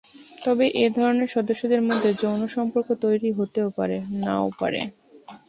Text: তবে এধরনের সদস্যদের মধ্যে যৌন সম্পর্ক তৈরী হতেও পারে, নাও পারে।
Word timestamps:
তবে 0.43 0.65
এধরনের 0.85 1.29
সদস্যদের 1.29 1.81
মধ্যে 1.81 2.09
যৌন 2.13 2.41
সম্পর্ক 2.47 2.87
তৈরী 3.03 3.29
হতেও 3.31 3.67
পারে, 3.77 3.97
নাও 4.21 4.47
পারে। 4.59 4.81